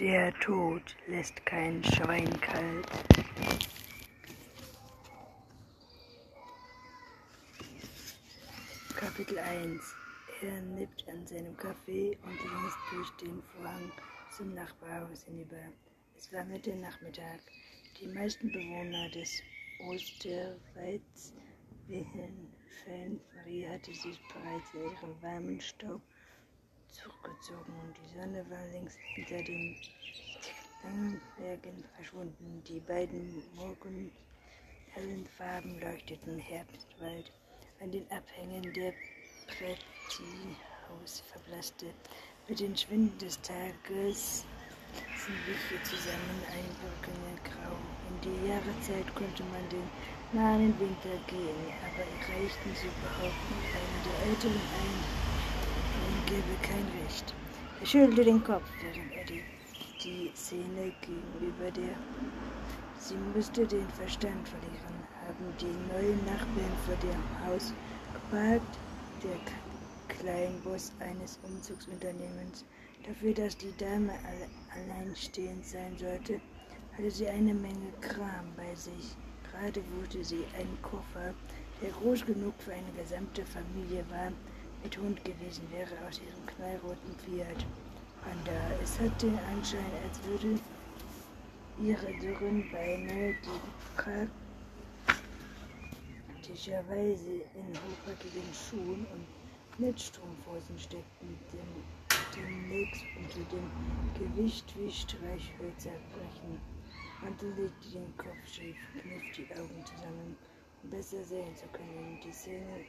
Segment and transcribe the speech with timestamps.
[0.00, 2.86] Der Tod lässt kein Schwein kalt.
[8.96, 9.94] Kapitel 1
[10.40, 13.92] Er nippt an seinem Kaffee und liest durch den Vorhang
[14.34, 15.68] zum Nachbarhaus hinüber.
[16.16, 17.40] Es war Mitte Nachmittag.
[18.00, 19.42] Die meisten Bewohner des
[19.86, 21.34] Osterweids
[21.88, 23.20] Wilhelmsfeld
[23.68, 26.00] hatte sich bereits in ihrem warmen Staub
[26.92, 29.76] zurückgezogen und die Sonne war längst hinter den
[31.36, 32.62] Bergen verschwunden.
[32.66, 37.32] Die beiden morgenhellen Farben leuchteten Herbstwald
[37.80, 38.92] an den Abhängen der
[39.46, 41.86] Prätiehaus verblasste.
[42.48, 44.44] Mit dem Schwinden des Tages
[45.16, 47.76] sind Lichte zusammen ein brückende Grau.
[48.08, 49.88] In die Jahreszeit konnte man den
[50.32, 55.29] nahen Winter gehen, aber erreichten zu behaupten, einer der Älteren ein,
[56.30, 57.34] gebe kein Recht.
[57.80, 59.42] Er schüttelte den Kopf, während er die,
[60.04, 61.96] die Szene gegenüber der
[63.00, 64.94] Sie müsste den Verstand verlieren,
[65.26, 67.72] haben die neuen Nachbarn vor dem Haus
[68.12, 68.78] geparkt,
[69.24, 69.38] der
[70.14, 72.64] Kleinbus eines Umzugsunternehmens.
[73.04, 74.12] Dafür, dass die Dame
[74.76, 76.40] alleinstehend sein sollte,
[76.96, 79.16] hatte sie eine Menge Kram bei sich.
[79.50, 81.34] Gerade wurde sie einen Koffer,
[81.82, 84.30] der groß genug für eine gesamte Familie war,
[84.82, 87.66] mit Hund gewesen wäre, aus ihrem knallroten Fiat.
[88.22, 88.52] Panda.
[88.82, 90.58] Es hat den Anschein, als würde
[91.82, 93.60] ihre dürren Beine, die
[96.26, 99.26] praktischerweise in hochhackigen Schuhen und
[99.78, 101.70] Netzstrumpfhosen steckten, dem,
[102.36, 103.70] demnächst unter dem
[104.18, 106.60] Gewicht wie Streichhölzer brechen.
[107.22, 110.36] Mantel legte den Kopf schief, kniff die Augen zusammen,
[110.82, 112.20] um besser sehen zu können.
[112.22, 112.84] Die Szene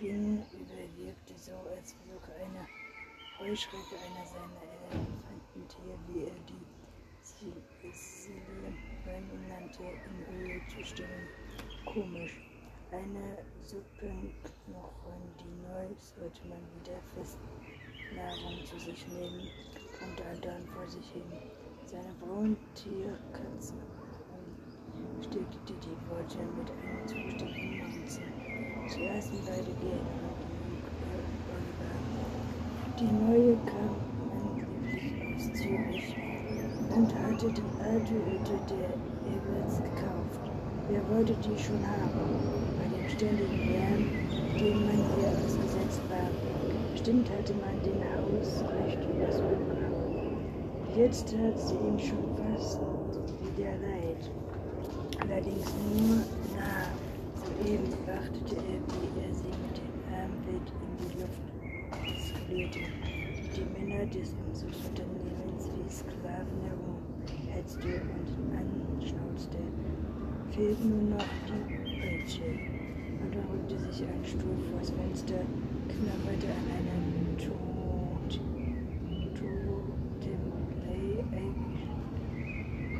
[0.00, 2.66] ging überwirkte so, als versuche eine
[3.38, 6.66] Heuschrecke einer seiner Elefantentiere, wie er die
[7.92, 8.76] Silben
[9.48, 11.28] nannte, in Höhe zu stimmen.
[11.84, 12.32] Komisch.
[12.92, 17.38] Eine Suppenknochen, die neu sollte man wieder fest
[18.14, 19.48] Nahrung zu sich nehmen,
[19.98, 21.24] brummte Anton vor sich hin.
[21.86, 23.80] Seine Brauntier-Katzen
[25.22, 27.86] stickte die Worte mit einem zustimmenden.
[28.88, 30.26] Sie aßen beide Oliver.
[32.98, 33.96] Die neue kam
[35.36, 36.16] aus Zürich
[36.94, 38.90] und hatte die alte Hütte der
[39.32, 40.40] Ebels gekauft.
[40.88, 42.20] Wer wollte die schon haben?
[42.78, 44.04] Bei dem ständigen Lärm,
[44.58, 46.30] dem man hier ausgesetzt war.
[46.92, 49.66] Bestimmt hatte man den Haus recht übers Ohr.
[50.96, 52.80] Jetzt tat sie ihm schon fast
[53.56, 54.30] wieder leid.
[55.28, 56.16] Allerdings nur
[56.54, 56.86] nah.
[57.34, 61.46] Soeben beachtete er, wie er sie mit dem Arm wild in die Luft
[62.22, 62.80] skalierte.
[63.56, 67.02] Die Männer des Umzugsunternehmens wie Sklaven herum
[67.52, 69.58] hetzte und anschnauzte
[70.52, 72.48] fehlt nur noch die Peitsche.
[73.20, 75.42] Und er rückte sich einen Stuhl vors Fenster,
[75.88, 78.40] knabberte an einem Tod,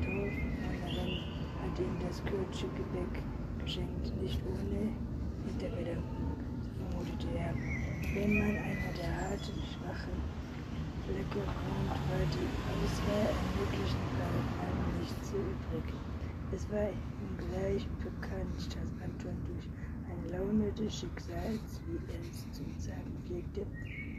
[0.00, 1.18] Torfmannerin
[1.62, 1.94] hat ihm
[2.52, 3.22] das Kürtsche Gebäck
[3.64, 4.92] geschenkt, nicht ohne
[5.48, 5.68] so
[6.76, 7.54] vermutete er.
[8.14, 10.20] Wenn man einer der harten, schwachen
[11.06, 12.48] Flecke wohnt, war die
[12.84, 15.94] Auswahl an möglichen Partnern nicht so übrig.
[16.52, 19.66] Es war ihm gleich bekannt, dass Anton durch
[20.10, 23.66] eine Laune des Schicksals, wie er es zu sagen pflegte,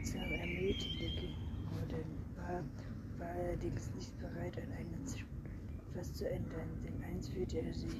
[0.02, 2.64] zum Ermüdeten geworden war,
[3.18, 4.94] war allerdings nicht bereit, an einer
[5.94, 7.94] etwas zu ändern, denn eins fühlte er sich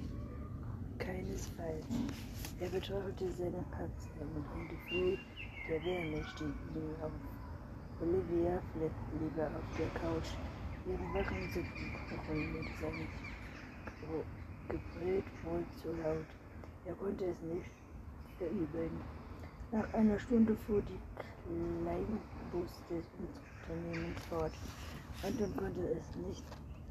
[0.99, 1.87] keinesfalls.
[2.61, 5.19] Er betrachtete seine Katze und ein Gefühl
[5.69, 7.13] der Wärme stieg ihm auf.
[8.01, 10.37] Olivia flippte lieber auf der Couch,
[10.87, 13.09] ihren wachen Suppenknochen mit seinem
[14.69, 16.27] gebrüllt wohl zu laut.
[16.85, 17.71] Er konnte es nicht
[18.39, 19.01] verübeln.
[19.73, 21.01] Nach einer Stunde fuhr die
[21.47, 23.05] Kleinbus des
[23.69, 24.53] Unternehmens fort.
[25.23, 26.45] Anton konnte es nicht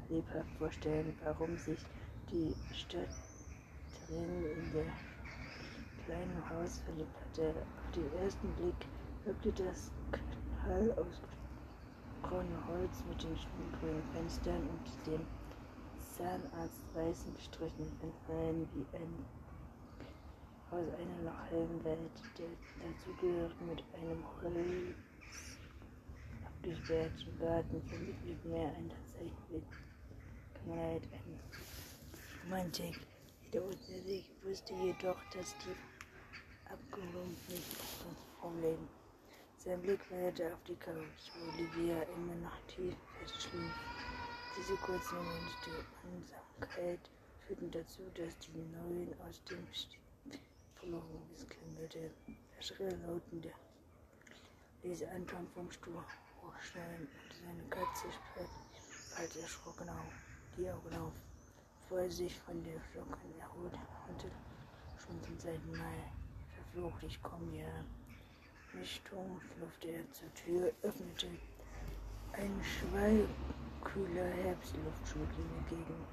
[0.08, 1.78] lebhaft vorstellen, warum sich
[2.30, 2.54] die
[3.94, 4.84] Stadtrin in der
[6.04, 7.50] kleinen Haus hatte.
[7.50, 8.86] Auf den ersten Blick
[9.24, 9.90] wirkte das
[10.64, 11.20] Hall aus
[12.22, 13.36] grauem Holz mit den
[13.78, 15.26] grünen Fenstern und dem
[16.16, 19.24] Zahnarzt weißen Strichen entfallen wie ein
[20.70, 22.46] aus einer noch hellen Welt, der
[22.80, 24.96] dazugehört mit einem Holz
[26.44, 29.64] abgesperrten Garten vermittelt mehr ein tatsächlich
[30.64, 31.40] Kleid, ein
[32.44, 33.13] Romantik.
[33.54, 35.76] Der unter sich wusste jedoch, dass die
[36.68, 37.62] abgerumpft nicht
[38.40, 38.88] Problem.
[39.58, 43.72] Sein Blick wanderte auf die Couch, wo Olivia immer noch tief fest schlief.
[44.58, 46.98] Diese kurzen Momente der Einsamkeit
[47.46, 49.64] führten dazu, dass die Neuen aus dem
[50.74, 52.10] verloren es klingelte.
[52.58, 53.52] Schrill lautende
[54.82, 56.02] ließ Anton vom Stuhl
[56.42, 58.50] hochschnellen und seine Katze sperrte
[59.16, 60.12] bald erschrocken auf,
[60.56, 61.33] die Augen auf.
[61.90, 64.28] Er sich von der Flocken erholt hatte,
[64.98, 66.02] schon zum zweiten Mal
[66.54, 67.84] verflucht, ich komme hier.
[68.74, 71.28] Nicht tun, schlurfte er zur Tür, öffnete
[72.32, 76.04] ein schwallkühler Herbstluft schlug ihm entgegen.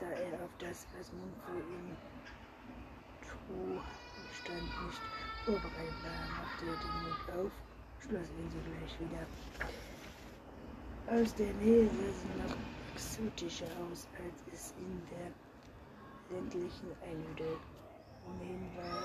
[0.00, 1.96] Da er auf das, was nun für ihn
[4.32, 5.02] stand, nicht
[5.44, 7.52] vorbereitet war, machte er den Mund auf,
[8.00, 9.26] schloss ihn sogleich wieder.
[11.06, 12.71] Aus der Nähe sie noch
[13.02, 15.34] exotischer aus, als es in der
[16.30, 17.58] ländlichen Einöde
[18.30, 19.02] ohnehin war.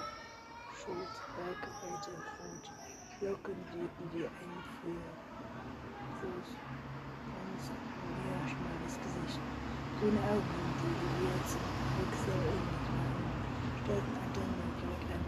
[0.77, 2.63] Schulz, Bergweite und
[3.25, 4.57] Locken wehten wie ein.
[6.21, 6.49] Fuß,
[7.33, 9.41] ganz mehr schmales Gesicht.
[9.99, 10.93] Grüne Augen, die
[11.49, 11.65] zum
[11.97, 13.25] Wechsel ähnlich waren,
[13.81, 15.25] starrten Antennen gerade an.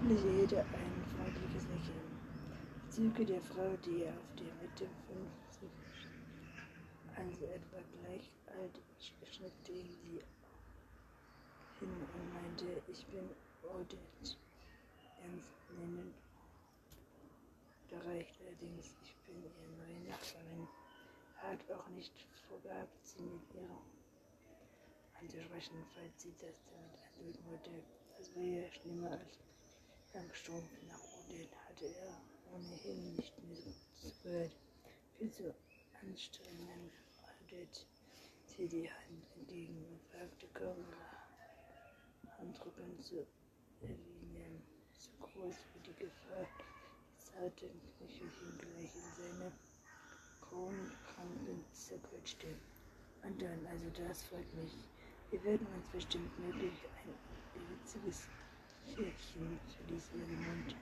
[0.00, 2.08] Schließlich jeder ein freundliches Lächeln.
[2.88, 5.47] Züge der Frau, die auf der Mitte 50,
[7.18, 8.78] also etwa gleich alt,
[9.32, 10.22] schnittte ihn sie
[11.80, 13.28] hin und meinte, ich bin
[13.62, 13.98] Odette,
[15.22, 16.14] ernst nennend.
[17.90, 20.68] Da reicht allerdings, ich bin ihr neue Nachbarin.
[21.38, 22.12] Hat auch nicht
[22.48, 23.70] vorgehabt, sie mit ihr
[25.20, 27.70] anzusprechen, falls sie das damit einlösen wollte.
[28.16, 29.38] Das wäre ja schlimmer als
[30.14, 32.20] Langstrumpf nach Odin hatte er
[32.54, 33.56] ohnehin nicht mehr
[33.96, 34.52] so gehört.
[35.18, 35.54] Viel zu
[36.02, 36.92] anstrengend
[37.50, 37.86] haltet
[38.44, 40.84] sie die Hand entgegen und fragte kaum
[42.38, 43.26] Handrücken zu
[43.80, 44.62] erwähnen,
[44.98, 46.46] so groß wie die Gefahr
[47.16, 49.52] zarten Knöchelchen gleich in seine
[50.40, 52.48] Kronkranken zerquetschte.
[53.22, 54.72] Und dann, also das freut mich.
[55.30, 58.28] Wir werden uns bestimmt möglich ein witziges
[58.84, 60.76] Schärchen verließ ihren Mund.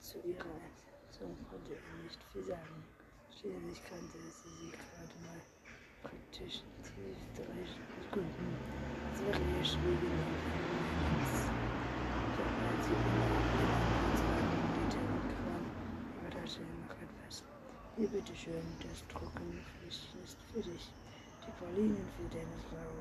[0.00, 0.60] Zu ihrer
[1.06, 2.84] Entzung konnte er nicht viel sagen.
[3.30, 5.40] Schließlich kannte sie sie gerade mal
[9.10, 10.84] als wäre ihr Schwieger in einem
[12.70, 13.34] als sie immer
[16.44, 17.42] Tasche noch etwas.
[17.96, 20.92] Hier, bitteschön, das trockene Fläschchen ist für dich.
[21.40, 22.92] Die Pralinen für deine Frau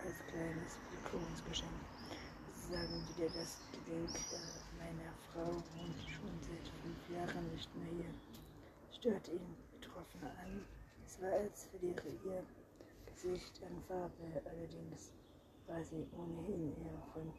[0.00, 1.76] als kleines Willkommensgeschenk.
[2.54, 4.16] Sagen Sie dir das Gedenk
[4.78, 8.14] meiner Frau wohnt schon seit fünf Jahren nicht mehr hier.
[8.96, 10.64] Stört ihn betroffen an.
[11.10, 12.44] Es war, als verliere ihr
[13.04, 15.10] Gesicht an Farbe, allerdings
[15.66, 17.32] war sie ohnehin eher von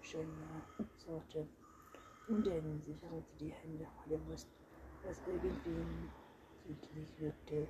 [0.00, 0.62] schöner
[0.94, 1.44] Sorte.
[2.28, 4.46] Denn, sie verriete die Hände vor der Brust
[5.02, 6.08] was irgendwie
[6.62, 7.66] südlich wirkte.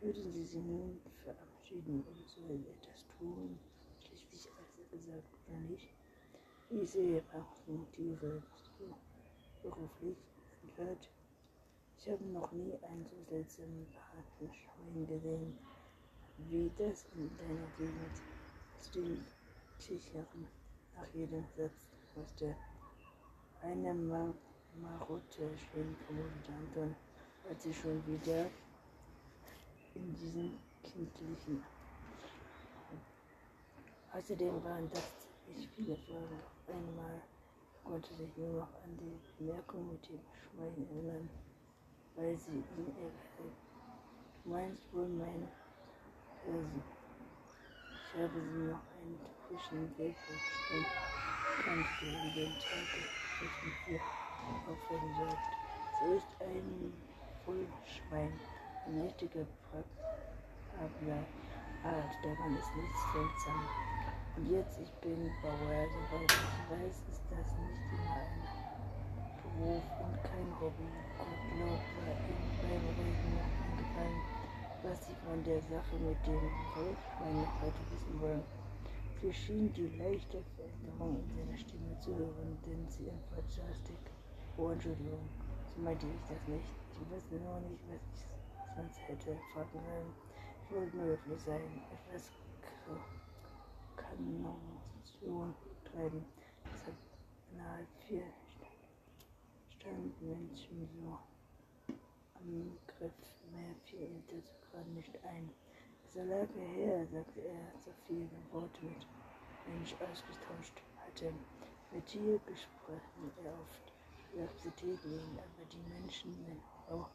[0.00, 3.58] Würden Sie sich nun verabschieden oder soll etwas tun?
[4.06, 5.88] Schließlich als er gesagt, oder nicht?
[6.70, 8.40] Ich sehe auch Motive
[9.60, 10.18] beruflich
[10.62, 11.10] enthört.
[12.00, 15.58] Ich habe noch nie einen so seltsamen Patenschwein gesehen,
[16.48, 18.22] wie das in deiner Gegend
[18.78, 19.24] zu den
[19.80, 20.46] Kichern
[20.94, 22.54] nach jedem Satz musste.
[23.62, 24.32] Eine Mann
[24.80, 26.94] Marotte schön vermutet Anton,
[27.48, 28.46] als sie schon wieder
[29.96, 31.64] in diesen kindlichen.
[34.12, 36.40] Außerdem waren das ziemlich viele Fragen.
[36.68, 37.20] Einmal
[37.82, 41.28] konnte sich nur noch an die Bemerkung mit dem Schwein erinnern,
[42.18, 43.54] weil sie ihn erhält.
[44.44, 45.48] Du meinst wohl meine
[46.42, 46.82] Fersen.
[47.92, 50.16] Ich habe sie noch einen frischen Weg
[50.74, 50.86] und
[51.64, 52.88] kannte wie den Tag
[53.38, 54.00] zwischen vier
[54.66, 55.36] aufhören.
[56.00, 56.92] Sie ist ein
[57.44, 58.32] Vollschwein,
[58.86, 61.24] ein richtiger Prabler
[61.84, 63.62] Art, daran ist nichts seltsam.
[64.36, 68.57] Und jetzt, ich bin Bauer, soweit ich weiß, ist das nicht immer ein
[69.58, 70.86] Beruf und kein Hobby.
[71.18, 74.22] Gottlob war ihm beim Reden noch eingefallen,
[74.84, 78.44] was sie von der Sache mit dem Vollschwein noch heute wissen wollen.
[79.20, 83.98] Sie schien die leichte Veränderung in seiner Stimme zu hören, denn sie antwortete hastig.
[84.56, 85.28] Oh, Entschuldigung,
[85.74, 86.70] so meinte ich das nicht.
[86.92, 90.14] Ich wusste nur nicht, was ich sonst hätte fragen sollen.
[90.62, 92.30] Ich wollte nur höflich sein, etwas
[93.96, 95.52] Kanonation
[95.84, 96.24] treiben.
[96.72, 96.96] Deshalb
[97.50, 98.22] innerhalb vier
[100.20, 101.18] Menschen so
[102.34, 103.12] am Griff.
[103.52, 105.50] Mehr fiel ihm dazu gerade nicht ein.
[106.12, 109.06] So lange her, sagte er, so viele Worte mit
[109.66, 111.32] Mensch ausgetauscht hatte.
[111.92, 113.92] Mit dir gesprochen er oft.
[114.32, 117.08] Universität gehen, aber die Menschen auch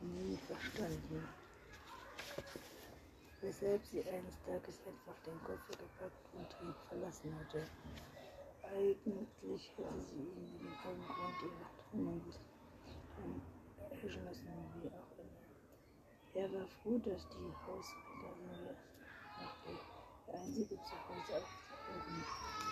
[0.00, 1.28] nie verstanden.
[3.42, 7.66] weshalb sie eines Tages einfach den Koffer gepackt und ihn verlassen hatte.
[8.72, 12.20] Eigentlich hätte sie ihn wegen allem Grund ihrer Trennung
[13.90, 14.46] erschlossen,
[14.80, 15.40] wie auch immer.
[16.34, 18.76] Er war froh, dass die Hausgardine
[19.40, 19.54] noch
[20.26, 22.24] der einzige Zuhause aufzuhören.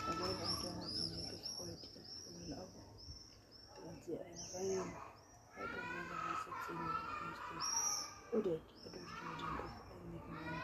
[0.07, 2.83] Allein und dann hat sie mir gefreut, ihre grünen Augen,
[3.83, 4.85] während sie eine Reihe
[5.59, 6.95] allgemeiner weißer Zähne
[7.27, 7.59] musste.
[8.31, 9.89] Oder dadurch mit dem Kopf
[10.31, 10.63] Mann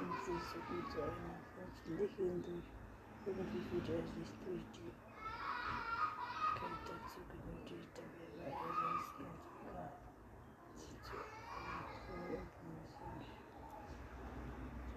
[0.00, 2.83] und sich so gut zu einem fünften Lächeln durch.
[3.26, 4.92] Irgendwie fühlte er sich durch die
[6.60, 9.88] Kalt dazu genötigt, dabei war er sonst ganz klar,
[10.76, 11.16] sich zu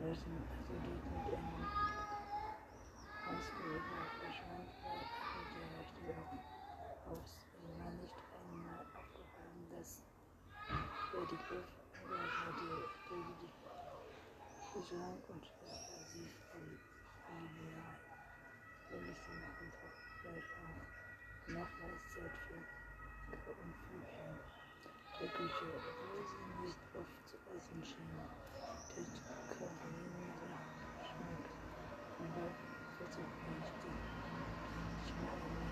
[0.04, 1.64] lassen, also dort mit einem
[3.32, 6.12] Ausgeübten verschwand, war mit der rechte.
[7.08, 10.04] Ihm war nicht einmal aufgefallen, dass
[11.16, 11.72] er die Griff
[12.12, 12.28] war
[14.76, 15.80] die schlank und war
[16.14, 16.64] sie von
[17.32, 18.07] Olivier
[22.18, 22.66] Sortchen
[23.46, 24.34] und Büchern.
[25.22, 25.70] Der Bücher
[26.02, 28.26] Rosen nicht oft zu essen schienen.
[28.98, 29.06] Der
[29.54, 30.58] Kalender
[31.06, 31.54] schmeckt,
[32.18, 32.50] und aber
[32.98, 33.98] versucht nicht die
[35.06, 35.67] Schmalen.